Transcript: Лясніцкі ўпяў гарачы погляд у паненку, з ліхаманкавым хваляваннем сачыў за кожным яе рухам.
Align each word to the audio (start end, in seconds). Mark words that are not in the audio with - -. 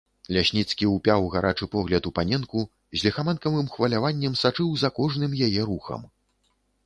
Лясніцкі 0.35 0.85
ўпяў 0.91 1.27
гарачы 1.33 1.65
погляд 1.75 2.07
у 2.09 2.11
паненку, 2.19 2.63
з 2.97 3.07
ліхаманкавым 3.07 3.69
хваляваннем 3.75 4.33
сачыў 4.43 4.73
за 4.85 4.89
кожным 5.01 5.31
яе 5.49 5.61
рухам. 5.73 6.01